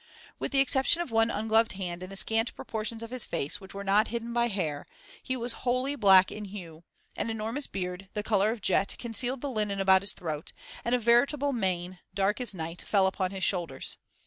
[0.39, 3.75] With the exception of one ungloved hand and the scant proportions of his face which
[3.75, 4.87] were not hidden by hair,
[5.21, 6.83] he was wholly black in hue;
[7.17, 10.53] an enormous beard, the colour of jet, concealed the linen about his throat,
[10.83, 13.97] and a veritable mane, dark as night, fell upon his shoulders.